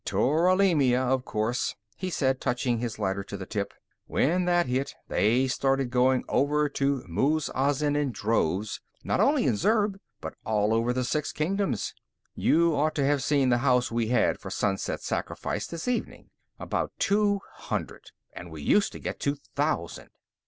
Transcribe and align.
"Tularemia, 0.03 0.99
of 0.99 1.25
course," 1.25 1.75
he 1.95 2.09
said, 2.09 2.41
touching 2.41 2.79
his 2.79 2.97
lighter 2.97 3.23
to 3.23 3.37
the 3.37 3.45
tip. 3.45 3.71
"When 4.07 4.45
that 4.45 4.65
hit, 4.65 4.95
they 5.09 5.47
started 5.47 5.91
going 5.91 6.23
over 6.27 6.67
to 6.69 7.05
Muz 7.07 7.51
Azin 7.53 7.95
in 7.95 8.11
droves, 8.11 8.81
not 9.03 9.19
only 9.19 9.45
at 9.47 9.57
Zurb 9.57 9.99
but 10.19 10.33
all 10.43 10.73
over 10.73 10.91
the 10.91 11.03
Six 11.03 11.31
Kingdoms. 11.31 11.93
You 12.33 12.73
ought 12.75 12.95
to 12.95 13.05
have 13.05 13.21
seen 13.21 13.49
the 13.49 13.59
house 13.59 13.91
we 13.91 14.07
had 14.07 14.39
for 14.39 14.49
Sunset 14.49 15.03
Sacrifice, 15.03 15.67
this 15.67 15.87
evening! 15.87 16.31
About 16.59 16.91
two 16.97 17.41
hundred, 17.53 18.09
and 18.33 18.49
we 18.49 18.63
used 18.63 18.91
to 18.93 18.99
get 18.99 19.19
two 19.19 19.35
thousand. 19.55 20.09